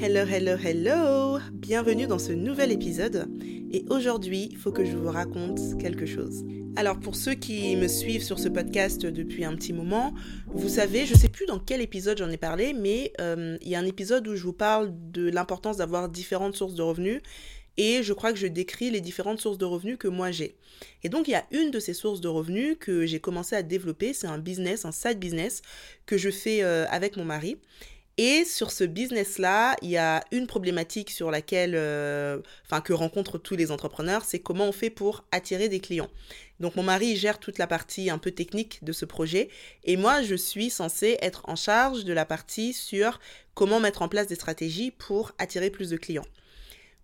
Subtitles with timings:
[0.00, 3.28] Hello, hello, hello Bienvenue dans ce nouvel épisode.
[3.72, 6.44] Et aujourd'hui, il faut que je vous raconte quelque chose.
[6.76, 10.14] Alors pour ceux qui me suivent sur ce podcast depuis un petit moment,
[10.46, 13.74] vous savez, je sais plus dans quel épisode j'en ai parlé, mais euh, il y
[13.74, 17.20] a un épisode où je vous parle de l'importance d'avoir différentes sources de revenus
[17.76, 20.54] et je crois que je décris les différentes sources de revenus que moi j'ai.
[21.02, 23.64] Et donc il y a une de ces sources de revenus que j'ai commencé à
[23.64, 25.62] développer, c'est un business, un side business
[26.06, 27.56] que je fais euh, avec mon mari.
[28.20, 33.38] Et sur ce business-là, il y a une problématique sur laquelle, euh, enfin, que rencontrent
[33.38, 36.10] tous les entrepreneurs, c'est comment on fait pour attirer des clients.
[36.58, 39.48] Donc mon mari gère toute la partie un peu technique de ce projet
[39.84, 43.20] et moi je suis censée être en charge de la partie sur
[43.54, 46.26] comment mettre en place des stratégies pour attirer plus de clients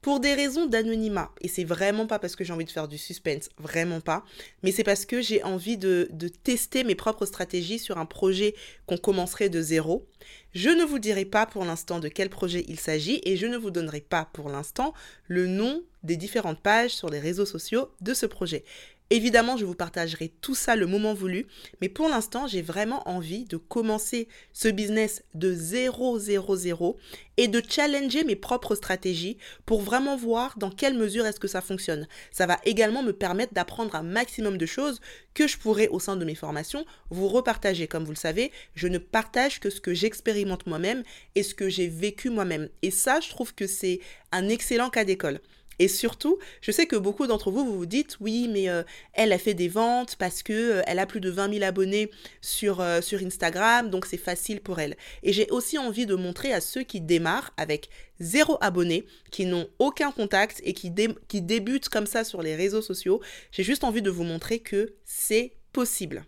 [0.05, 1.31] pour des raisons d'anonymat.
[1.41, 4.23] Et c'est vraiment pas parce que j'ai envie de faire du suspense, vraiment pas.
[4.63, 6.11] Mais c'est parce que j'ai envie de,
[6.43, 8.55] tester mes propres stratégies sur un projet
[8.85, 10.07] qu'on commencerait de zéro.
[10.53, 13.57] Je ne vous dirai pas pour l'instant de quel projet il s'agit et je ne
[13.57, 14.93] vous donnerai pas pour l'instant
[15.27, 18.63] le nom des différentes pages sur les réseaux sociaux de ce projet.
[19.11, 21.47] Évidemment, je vous partagerai tout ça le moment voulu,
[21.83, 26.97] mais pour l'instant, j'ai vraiment envie de commencer ce business de 0, 0, 0
[27.37, 31.61] et de challenger mes propres stratégies pour vraiment voir dans quelle mesure est-ce que ça
[31.61, 32.09] fonctionne.
[32.33, 35.03] Ça va également me permettre d'apprendre un maximum de choses
[35.35, 37.87] que je pourrai au sein de mes formations vous repartager.
[37.87, 41.03] Comme vous le savez, je ne partage que ce que j'expérimente moi-même
[41.35, 42.71] et ce que j'ai vécu moi-même.
[42.81, 44.01] Et ça, je trouve que c'est
[44.33, 45.41] un excellent cas d'école.
[45.79, 49.33] Et surtout, je sais que beaucoup d'entre vous, vous vous dites, oui, mais euh, elle
[49.33, 53.01] a fait des ventes parce que euh, a plus de 20 000 abonnés sur, euh,
[53.01, 54.97] sur Instagram, donc c'est facile pour elle.
[55.23, 57.89] Et j'ai aussi envie de montrer à ceux qui démarrent avec
[58.21, 60.93] zéro abonné, qui n'ont aucun contact et qui,
[61.29, 64.95] qui débutent comme ça sur les réseaux sociaux, j'ai juste envie de vous montrer que
[65.05, 66.25] c'est possible.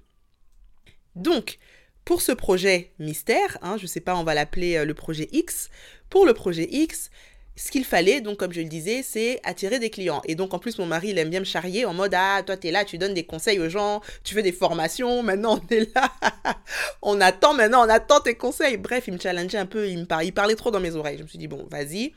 [1.14, 1.58] Donc,
[2.04, 5.70] pour ce projet mystère, hein, je ne sais pas, on va l'appeler le projet X,
[6.10, 7.10] pour le projet X,
[7.56, 10.20] ce qu'il fallait, donc comme je le disais, c'est attirer des clients.
[10.26, 12.56] Et donc en plus, mon mari, il aime bien me charrier en mode Ah, toi,
[12.56, 15.94] t'es là, tu donnes des conseils aux gens, tu fais des formations, maintenant on est
[15.94, 16.12] là,
[17.02, 18.76] on attend, maintenant on attend tes conseils.
[18.76, 21.16] Bref, il me challengeait un peu, il me parlait, il parlait trop dans mes oreilles.
[21.18, 22.12] Je me suis dit Bon, vas-y,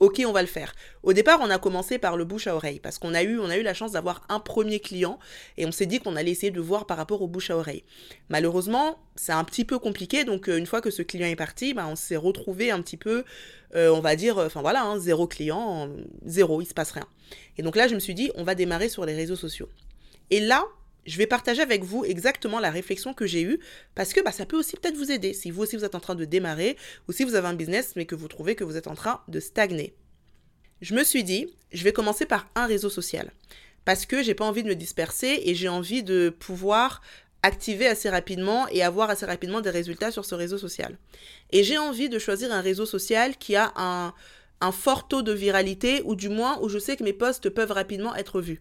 [0.00, 0.74] ok, on va le faire.
[1.02, 3.50] Au départ, on a commencé par le bouche à oreille parce qu'on a eu, on
[3.50, 5.18] a eu la chance d'avoir un premier client
[5.58, 7.84] et on s'est dit qu'on allait essayer de voir par rapport au bouche à oreille.
[8.30, 11.74] Malheureusement, c'est un petit peu compliqué, donc euh, une fois que ce client est parti,
[11.74, 13.24] bah, on s'est retrouvé un petit peu,
[13.76, 15.90] euh, on va dire, euh, enfin voilà, hein, zéro client,
[16.24, 17.06] zéro, il se passe rien.
[17.58, 19.68] Et donc là, je me suis dit, on va démarrer sur les réseaux sociaux.
[20.30, 20.64] Et là,
[21.06, 23.60] je vais partager avec vous exactement la réflexion que j'ai eue
[23.94, 26.00] parce que bah, ça peut aussi peut-être vous aider si vous aussi vous êtes en
[26.00, 26.76] train de démarrer
[27.08, 29.22] ou si vous avez un business mais que vous trouvez que vous êtes en train
[29.28, 29.94] de stagner.
[30.80, 33.32] Je me suis dit, je vais commencer par un réseau social
[33.84, 37.00] parce que j'ai pas envie de me disperser et j'ai envie de pouvoir
[37.42, 40.98] activer assez rapidement et avoir assez rapidement des résultats sur ce réseau social.
[41.50, 44.12] Et j'ai envie de choisir un réseau social qui a un,
[44.60, 47.72] un fort taux de viralité ou du moins où je sais que mes posts peuvent
[47.72, 48.60] rapidement être vus.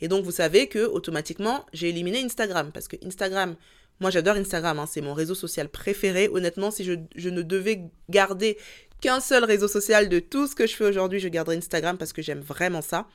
[0.00, 3.56] Et donc, vous savez que automatiquement, j'ai éliminé Instagram parce que Instagram,
[4.00, 6.28] moi j'adore Instagram, hein, c'est mon réseau social préféré.
[6.28, 8.56] Honnêtement, si je, je ne devais garder
[9.00, 12.12] qu'un seul réseau social de tout ce que je fais aujourd'hui, je garderais Instagram parce
[12.12, 13.06] que j'aime vraiment ça.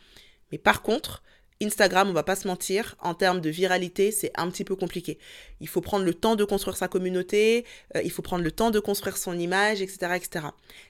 [0.51, 1.23] Mais par contre,
[1.61, 5.17] Instagram, on va pas se mentir, en termes de viralité, c'est un petit peu compliqué.
[5.61, 8.71] Il faut prendre le temps de construire sa communauté, euh, il faut prendre le temps
[8.71, 10.47] de construire son image, etc., etc.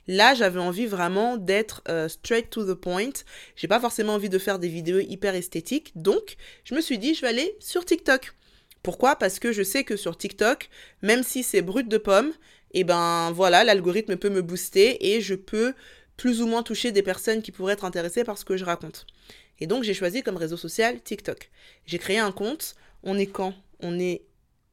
[0.07, 3.11] Là, j'avais envie vraiment d'être euh, straight to the point.
[3.55, 7.13] J'ai pas forcément envie de faire des vidéos hyper esthétiques, donc je me suis dit,
[7.13, 8.33] je vais aller sur TikTok.
[8.81, 9.15] Pourquoi?
[9.15, 10.69] Parce que je sais que sur TikTok,
[11.01, 12.33] même si c'est brut de pomme,
[12.71, 15.73] et eh ben voilà, l'algorithme peut me booster et je peux
[16.17, 19.05] plus ou moins toucher des personnes qui pourraient être intéressées par ce que je raconte.
[19.59, 21.49] Et donc j'ai choisi comme réseau social TikTok.
[21.85, 22.75] J'ai créé un compte.
[23.03, 23.53] On est quand?
[23.79, 24.23] On est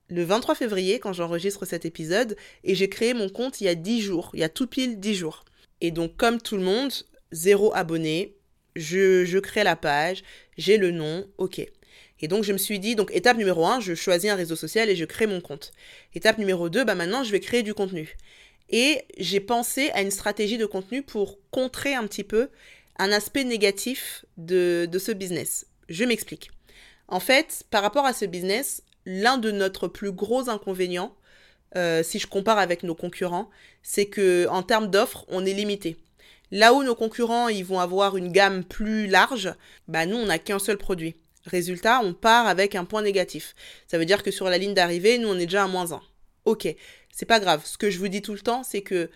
[0.08, 3.74] le 23 février quand j'enregistre cet épisode et j'ai créé mon compte il y a
[3.74, 5.44] 10 jours, il y a tout pile 10 jours.
[5.80, 6.92] Et donc comme tout le monde,
[7.32, 8.36] zéro abonné,
[8.76, 10.22] je, je crée la page,
[10.56, 11.66] j'ai le nom, ok.
[12.20, 14.88] Et donc je me suis dit, donc étape numéro 1, je choisis un réseau social
[14.88, 15.72] et je crée mon compte.
[16.14, 18.16] Étape numéro 2, bah maintenant je vais créer du contenu.
[18.68, 22.48] Et j'ai pensé à une stratégie de contenu pour contrer un petit peu
[22.98, 25.66] un aspect négatif de, ce business.
[25.88, 26.50] Je m'explique.
[27.08, 31.14] En fait, par rapport à ce business, l'un de notre plus gros inconvénients,
[31.76, 33.50] euh, si je compare avec nos concurrents,
[33.82, 35.96] c'est que en termes d'offres, on est limité.
[36.50, 39.54] Là où nos concurrents, ils vont avoir une gamme plus large,
[39.88, 41.16] bah nous, on n'a qu'un seul produit.
[41.46, 43.54] Résultat, on part avec un point négatif.
[43.88, 46.00] Ça veut dire que sur la ligne d'arrivée, nous, on est déjà à moins 1.
[46.44, 46.68] Ok,
[47.10, 47.62] c'est pas grave.
[47.64, 49.10] Ce que je vous dis tout le temps, c'est que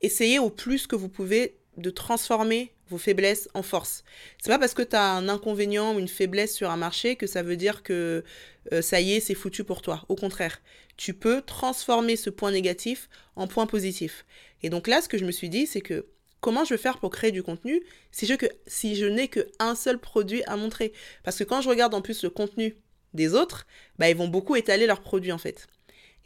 [0.00, 4.04] essayez au plus que vous pouvez de transformer vos faiblesses en force.
[4.42, 7.26] C'est pas parce que tu as un inconvénient ou une faiblesse sur un marché que
[7.26, 8.24] ça veut dire que
[8.72, 10.04] euh, ça y est, c'est foutu pour toi.
[10.08, 10.60] Au contraire,
[10.96, 14.26] tu peux transformer ce point négatif en point positif.
[14.62, 16.06] Et donc là, ce que je me suis dit, c'est que
[16.40, 19.74] comment je vais faire pour créer du contenu si je, que, si je n'ai qu'un
[19.74, 20.92] seul produit à montrer?
[21.24, 22.76] Parce que quand je regarde en plus le contenu
[23.14, 23.66] des autres,
[23.98, 25.66] bah, ils vont beaucoup étaler leurs produits en fait.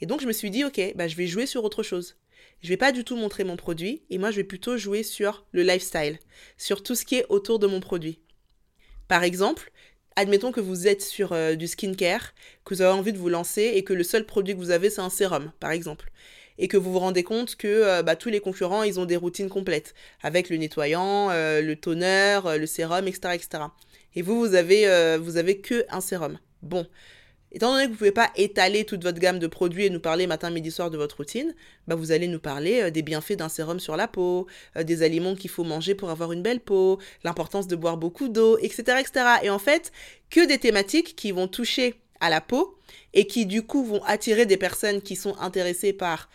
[0.01, 2.17] Et donc je me suis dit, ok, bah, je vais jouer sur autre chose.
[2.63, 5.45] Je vais pas du tout montrer mon produit et moi je vais plutôt jouer sur
[5.53, 6.19] le lifestyle,
[6.57, 8.19] sur tout ce qui est autour de mon produit.
[9.09, 9.71] Par exemple,
[10.17, 13.73] admettons que vous êtes sur euh, du skincare, que vous avez envie de vous lancer
[13.75, 16.11] et que le seul produit que vous avez c'est un sérum, par exemple.
[16.59, 19.17] Et que vous vous rendez compte que euh, bah, tous les concurrents, ils ont des
[19.17, 23.65] routines complètes, avec le nettoyant, euh, le toner, le sérum, etc., etc.
[24.15, 26.39] Et vous, vous avez, vous avez que un sérum.
[26.63, 26.87] Bon,
[27.57, 29.99] Étant donné que vous ne pouvez pas étaler toute votre gamme de produits et nous
[29.99, 31.55] parler matin, midi, soir de votre routine,
[31.89, 35.03] bah vous allez nous parler euh, des bienfaits d'un sérum sur la peau, euh, des
[35.03, 38.99] aliments qu'il faut manger pour avoir une belle peau, l'importance de boire beaucoup d'eau, etc.,
[39.01, 39.27] etc.
[39.43, 39.91] Et en fait,
[40.29, 42.77] que des thématiques qui vont toucher à la peau
[43.15, 46.29] et qui du coup vont attirer des personnes qui sont intéressées par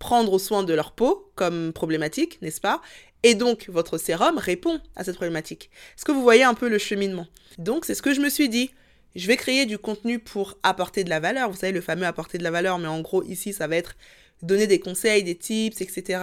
[0.00, 2.82] prendre soin de leur peau comme problématique, n'est-ce pas?
[3.22, 5.70] Et donc votre sérum répond à cette problématique.
[5.96, 7.28] Est-ce que vous voyez un peu le cheminement?
[7.58, 8.72] Donc c'est ce que je me suis dit
[9.14, 11.50] je vais créer du contenu pour apporter de la valeur.
[11.50, 13.96] Vous savez, le fameux apporter de la valeur, mais en gros, ici, ça va être
[14.42, 16.20] donner des conseils, des tips, etc.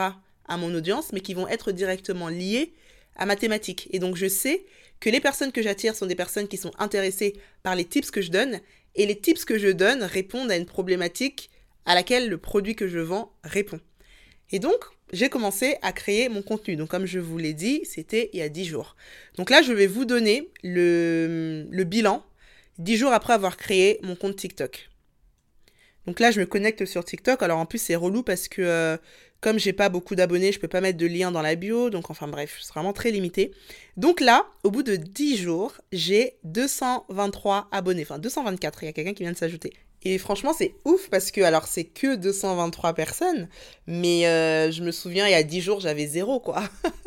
[0.48, 2.74] à mon audience, mais qui vont être directement liés
[3.16, 3.88] à ma thématique.
[3.92, 4.66] Et donc, je sais
[5.00, 7.34] que les personnes que j'attire sont des personnes qui sont intéressées
[7.64, 8.60] par les tips que je donne,
[8.96, 11.50] et les tips que je donne répondent à une problématique
[11.86, 13.80] à laquelle le produit que je vends répond.
[14.52, 14.84] Et donc,
[15.14, 16.76] j'ai commencé à créer mon contenu.
[16.76, 18.96] Donc, comme je vous l'ai dit, c'était il y a 10 jours.
[19.38, 22.24] Donc là, je vais vous donner le, le bilan
[22.82, 24.90] dix jours après avoir créé mon compte TikTok.
[26.08, 27.44] Donc là, je me connecte sur TikTok.
[27.44, 28.98] Alors en plus, c'est relou parce que euh,
[29.40, 31.90] comme j'ai pas beaucoup d'abonnés, je peux pas mettre de lien dans la bio.
[31.90, 33.52] Donc enfin bref, c'est vraiment très limité.
[33.98, 38.04] Donc là, au bout de 10 jours, j'ai 223 abonnés.
[38.04, 39.74] Enfin 224, il y a quelqu'un qui vient de s'ajouter.
[40.04, 43.48] Et franchement, c'est ouf parce que, alors, c'est que 223 personnes,
[43.86, 46.64] mais euh, je me souviens, il y a 10 jours, j'avais zéro, quoi.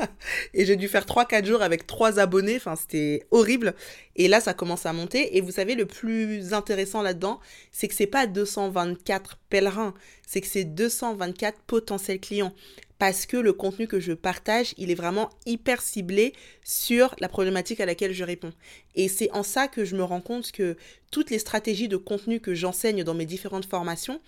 [0.55, 3.75] et j'ai dû faire 3-4 jours avec 3 abonnés, enfin, c'était horrible.
[4.15, 5.37] Et là, ça commence à monter.
[5.37, 7.41] Et vous savez, le plus intéressant là-dedans,
[7.73, 9.95] c'est que c'est pas 224 pèlerins,
[10.25, 12.55] c'est que c'est 224 potentiels clients
[12.99, 16.33] parce que le contenu que je partage, il est vraiment hyper ciblé
[16.63, 18.53] sur la problématique à laquelle je réponds.
[18.95, 20.77] Et c'est en ça que je me rends compte que
[21.11, 24.21] toutes les stratégies de contenu que j'enseigne dans mes différentes formations,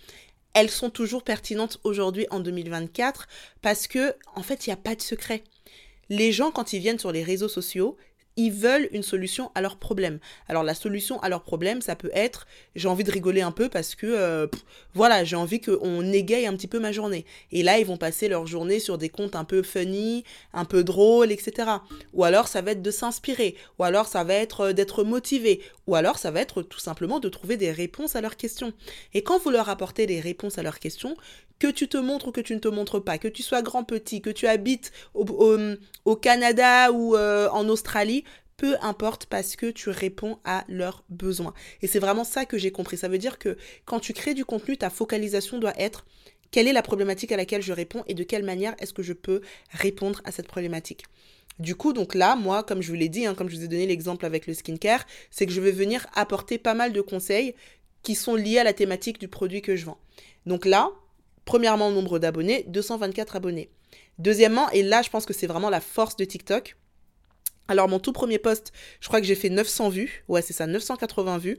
[0.53, 3.27] elles sont toujours pertinentes aujourd'hui en 2024
[3.61, 5.43] parce que en fait, il n'y a pas de secret.
[6.09, 7.97] Les gens quand ils viennent sur les réseaux sociaux,
[8.37, 10.19] ils veulent une solution à leur problème.
[10.47, 13.67] Alors la solution à leur problème, ça peut être j'ai envie de rigoler un peu
[13.67, 14.47] parce que euh,
[14.93, 17.25] voilà, j'ai envie qu'on égaye un petit peu ma journée.
[17.51, 20.23] Et là, ils vont passer leur journée sur des comptes un peu funny,
[20.53, 21.69] un peu drôles, etc.
[22.13, 25.61] Ou alors ça va être de s'inspirer, ou alors ça va être euh, d'être motivé,
[25.87, 28.73] ou alors ça va être tout simplement de trouver des réponses à leurs questions.
[29.13, 31.17] Et quand vous leur apportez des réponses à leurs questions,
[31.59, 33.83] que tu te montres ou que tu ne te montres pas, que tu sois grand
[33.83, 38.23] petit, que tu habites au, Canada ou euh, en Australie,
[38.57, 41.53] peu importe parce que tu réponds à leurs besoins.
[41.81, 42.97] Et c'est vraiment ça que j'ai compris.
[42.97, 46.05] Ça veut dire que quand tu crées du contenu, ta focalisation doit être
[46.51, 49.13] quelle est la problématique à laquelle je réponds et de quelle manière est-ce que je
[49.13, 51.03] peux répondre à cette problématique.
[51.59, 53.67] Du coup, donc là, moi, comme je vous l'ai dit, hein, comme je vous ai
[53.67, 57.55] donné l'exemple avec le skincare, c'est que je vais venir apporter pas mal de conseils
[58.03, 59.97] qui sont liés à la thématique du produit que je vends.
[60.45, 60.91] Donc là,
[61.47, 63.69] Premièrement, nombre d'abonnés, 224 abonnés.
[64.19, 66.75] Deuxièmement, et là je pense que c'est vraiment la force de TikTok.
[67.67, 68.71] Alors mon tout premier post,
[69.01, 70.23] je crois que j'ai fait 900 vues.
[70.27, 71.57] Ouais, c'est ça, 980 vues.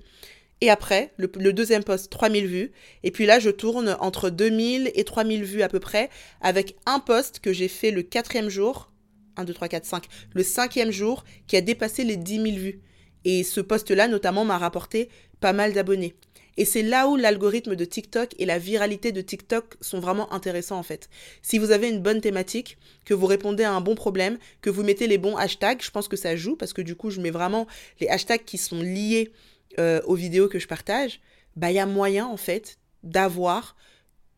[0.60, 2.72] Et après, le, deuxième post, 3000 vues.
[3.04, 6.10] Et puis là, je tourne entre 2000 et 3000 vues à peu près,
[6.40, 8.90] avec un post que j'ai fait le quatrième jour.
[9.36, 10.04] 1, 2, 3, 4, 5.
[10.34, 12.80] Le cinquième jour, qui a dépassé les 10 000 vues.
[13.24, 15.10] Et ce post-là, notamment, m'a rapporté
[15.40, 16.16] pas mal d'abonnés.
[16.58, 20.76] Et c'est là où l'algorithme de TikTok et la viralité de TikTok sont vraiment intéressants
[20.76, 21.08] en fait.
[21.40, 24.82] Si vous avez une bonne thématique, que vous répondez à un bon problème, que vous
[24.82, 27.30] mettez les bons hashtags, je pense que ça joue parce que du coup je mets
[27.30, 27.68] vraiment
[28.00, 29.30] les hashtags qui sont liés
[29.78, 31.20] euh, aux vidéos que je partage,
[31.54, 33.76] bah il y a moyen en fait d'avoir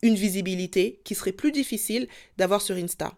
[0.02, 3.14] une visibilité qui serait plus difficile d'avoir sur Insta.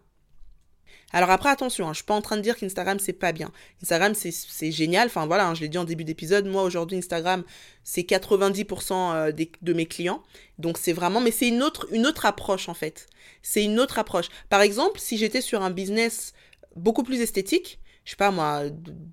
[1.11, 3.31] Alors après, attention, hein, je ne suis pas en train de dire qu'Instagram, c'est pas
[3.31, 3.51] bien.
[3.81, 5.07] Instagram, c'est génial.
[5.07, 6.45] Enfin voilà, hein, je l'ai dit en début d'épisode.
[6.45, 7.43] Moi, aujourd'hui, Instagram,
[7.83, 9.31] c'est 90% euh,
[9.61, 10.23] de mes clients.
[10.57, 13.07] Donc c'est vraiment, mais c'est une autre, une autre approche en fait.
[13.41, 14.27] C'est une autre approche.
[14.49, 16.33] Par exemple, si j'étais sur un business
[16.75, 18.63] beaucoup plus esthétique, je sais pas moi,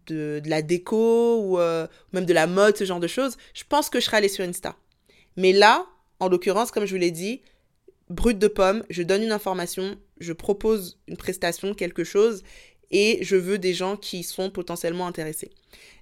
[0.07, 3.89] de, la déco ou euh, même de la mode, ce genre de choses, je pense
[3.91, 4.77] que je serais allée sur Insta.
[5.37, 5.87] Mais là,
[6.19, 7.43] en l'occurrence, comme je vous l'ai dit,
[8.11, 12.43] brut de pomme, je donne une information, je propose une prestation, quelque chose,
[12.91, 15.51] et je veux des gens qui sont potentiellement intéressés.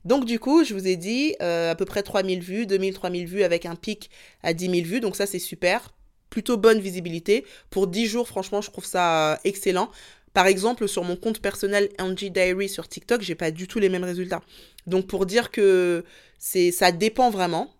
[0.05, 3.27] Donc du coup, je vous ai dit euh, à peu près 3000 vues, 2000, 3000
[3.27, 4.11] vues avec un pic
[4.43, 5.95] à 10 000 vues, donc ça c'est super.
[6.31, 7.45] Plutôt bonne visibilité.
[7.71, 9.91] Pour 10 jours, franchement, je trouve ça excellent.
[10.35, 13.89] Par exemple, sur mon compte personnel Angie Diary sur TikTok, j'ai pas du tout les
[13.89, 14.43] mêmes résultats.
[14.87, 16.05] Donc pour dire que
[16.39, 17.75] c'est ça dépend vraiment.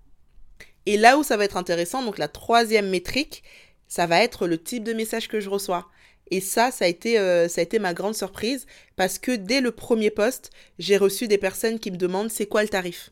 [0.87, 3.43] Et là où ça va être intéressant, donc la troisième métrique,
[3.89, 5.89] ça va être le type de message que je reçois.
[6.31, 8.67] Et ça, ça a été, euh, ça a été ma grande surprise
[8.97, 12.63] parce que dès le premier poste, j'ai reçu des personnes qui me demandent c'est quoi
[12.63, 13.11] le tarif.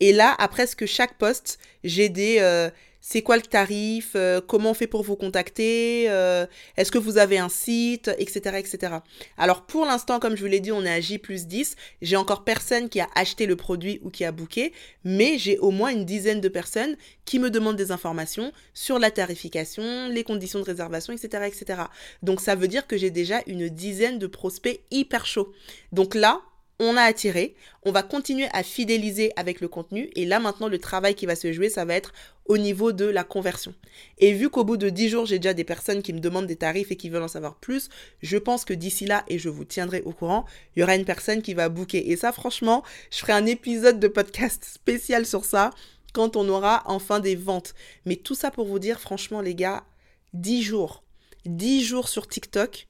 [0.00, 2.70] Et là, à presque chaque poste, j'ai des, euh,
[3.08, 6.44] c'est quoi le tarif, euh, comment on fait pour vous contacter, euh,
[6.76, 8.56] est-ce que vous avez un site, etc.
[8.58, 8.94] etc.
[9.38, 11.76] Alors pour l'instant, comme je vous l'ai dit, on est à J plus 10.
[12.02, 14.72] J'ai encore personne qui a acheté le produit ou qui a booké,
[15.04, 19.12] mais j'ai au moins une dizaine de personnes qui me demandent des informations sur la
[19.12, 21.44] tarification, les conditions de réservation, etc.
[21.46, 21.82] etc.
[22.24, 25.52] Donc ça veut dire que j'ai déjà une dizaine de prospects hyper chauds.
[25.92, 26.40] Donc là,
[26.78, 27.54] on a attiré,
[27.84, 31.34] on va continuer à fidéliser avec le contenu et là maintenant le travail qui va
[31.34, 32.12] se jouer ça va être
[32.44, 33.74] au niveau de la conversion.
[34.18, 36.56] Et vu qu'au bout de 10 jours j'ai déjà des personnes qui me demandent des
[36.56, 37.88] tarifs et qui veulent en savoir plus,
[38.20, 41.04] je pense que d'ici là et je vous tiendrai au courant, il y aura une
[41.04, 45.44] personne qui va booker et ça franchement, je ferai un épisode de podcast spécial sur
[45.44, 45.70] ça
[46.12, 47.74] quand on aura enfin des ventes.
[48.04, 49.84] Mais tout ça pour vous dire franchement les gars,
[50.34, 51.02] 10 jours,
[51.46, 52.88] 10 jours sur TikTok,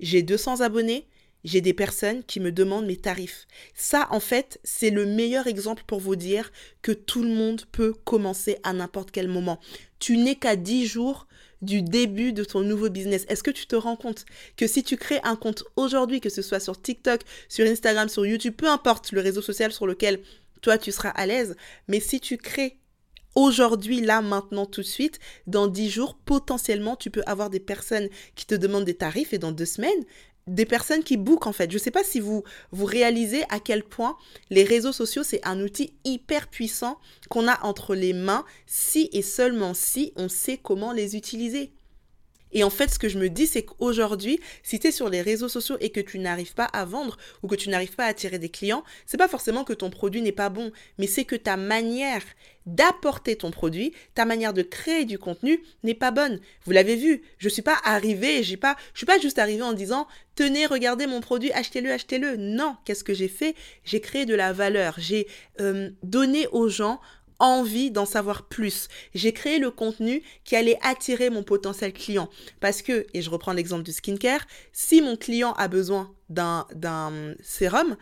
[0.00, 1.06] j'ai 200 abonnés,
[1.46, 3.46] j'ai des personnes qui me demandent mes tarifs.
[3.74, 7.94] Ça, en fait, c'est le meilleur exemple pour vous dire que tout le monde peut
[8.04, 9.60] commencer à n'importe quel moment.
[10.00, 11.28] Tu n'es qu'à 10 jours
[11.62, 13.24] du début de ton nouveau business.
[13.28, 14.26] Est-ce que tu te rends compte
[14.56, 18.26] que si tu crées un compte aujourd'hui, que ce soit sur TikTok, sur Instagram, sur
[18.26, 20.20] YouTube, peu importe le réseau social sur lequel
[20.62, 22.78] toi tu seras à l'aise, mais si tu crées
[23.36, 28.08] aujourd'hui, là, maintenant, tout de suite, dans 10 jours, potentiellement, tu peux avoir des personnes
[28.34, 30.04] qui te demandent des tarifs et dans deux semaines,
[30.46, 31.70] des personnes qui bookent en fait.
[31.70, 34.16] Je ne sais pas si vous vous réalisez à quel point
[34.50, 36.98] les réseaux sociaux c'est un outil hyper puissant
[37.28, 41.72] qu'on a entre les mains si et seulement si on sait comment les utiliser.
[42.56, 45.20] Et en fait, ce que je me dis, c'est qu'aujourd'hui, si tu es sur les
[45.20, 48.08] réseaux sociaux et que tu n'arrives pas à vendre ou que tu n'arrives pas à
[48.08, 51.36] attirer des clients, c'est pas forcément que ton produit n'est pas bon, mais c'est que
[51.36, 52.22] ta manière
[52.64, 56.40] d'apporter ton produit, ta manière de créer du contenu n'est pas bonne.
[56.64, 59.74] Vous l'avez vu, je suis pas arrivée, j'ai pas, je suis pas juste arrivée en
[59.74, 62.36] disant tenez, regardez mon produit, achetez-le, achetez-le.
[62.36, 63.54] Non, qu'est-ce que j'ai fait?
[63.84, 65.28] J'ai créé de la valeur, j'ai
[65.60, 67.00] euh, donné aux gens
[67.38, 68.88] envie d'en savoir plus.
[69.14, 72.28] J'ai créé le contenu qui allait attirer mon potentiel client.
[72.60, 76.66] Parce que, et je reprends l'exemple du skincare, si mon client a besoin d'un
[77.42, 77.96] sérum,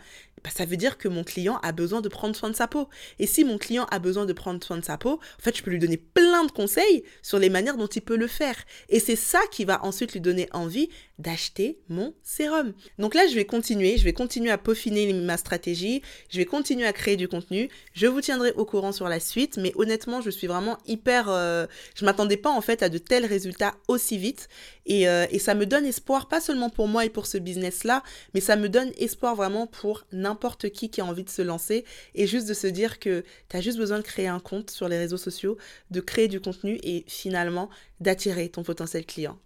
[0.44, 2.88] bah, ça veut dire que mon client a besoin de prendre soin de sa peau.
[3.18, 5.62] Et si mon client a besoin de prendre soin de sa peau, en fait, je
[5.62, 8.56] peux lui donner plein de conseils sur les manières dont il peut le faire.
[8.90, 12.73] Et c'est ça qui va ensuite lui donner envie d'acheter mon sérum.
[12.99, 16.87] Donc là, je vais continuer, je vais continuer à peaufiner ma stratégie, je vais continuer
[16.87, 17.68] à créer du contenu.
[17.92, 21.28] Je vous tiendrai au courant sur la suite, mais honnêtement, je suis vraiment hyper...
[21.28, 24.49] Euh, je m'attendais pas en fait à de tels résultats aussi vite.
[24.87, 28.02] Et, euh, et ça me donne espoir, pas seulement pour moi et pour ce business-là,
[28.35, 31.85] mais ça me donne espoir vraiment pour n'importe qui qui a envie de se lancer
[32.14, 34.88] et juste de se dire que tu as juste besoin de créer un compte sur
[34.88, 35.56] les réseaux sociaux,
[35.90, 39.38] de créer du contenu et finalement d'attirer ton potentiel client.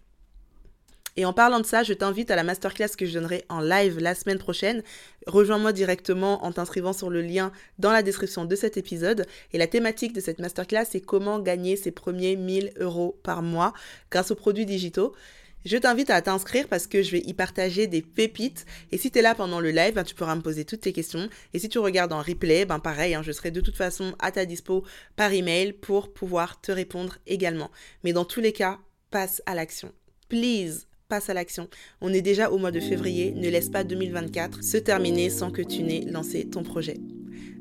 [1.18, 3.98] Et en parlant de ça, je t'invite à la masterclass que je donnerai en live
[3.98, 4.84] la semaine prochaine.
[5.26, 9.26] Rejoins-moi directement en t'inscrivant sur le lien dans la description de cet épisode.
[9.52, 13.72] Et la thématique de cette masterclass, c'est comment gagner ses premiers 1000 euros par mois
[14.12, 15.12] grâce aux produits digitaux.
[15.64, 18.64] Je t'invite à t'inscrire parce que je vais y partager des pépites.
[18.92, 20.92] Et si tu es là pendant le live, ben, tu pourras me poser toutes tes
[20.92, 21.28] questions.
[21.52, 24.30] Et si tu regardes en replay, ben pareil, hein, je serai de toute façon à
[24.30, 24.84] ta dispo
[25.16, 27.72] par email pour pouvoir te répondre également.
[28.04, 28.78] Mais dans tous les cas,
[29.10, 29.92] passe à l'action.
[30.28, 31.68] Please, passe à l'action.
[32.00, 35.62] On est déjà au mois de février, ne laisse pas 2024 se terminer sans que
[35.62, 36.98] tu n'aies lancé ton projet.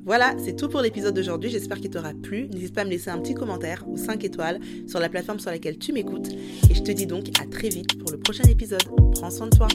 [0.06, 1.50] Voilà, c'est tout pour l'épisode d'aujourd'hui.
[1.50, 2.48] J'espère qu'il t'aura plu.
[2.48, 5.52] N'hésite pas à me laisser un petit commentaire ou 5 étoiles sur la plateforme sur
[5.52, 6.30] laquelle tu m'écoutes.
[6.70, 8.84] Et je te dis donc à très vite pour le prochain épisode.
[9.14, 9.68] Prends soin de toi.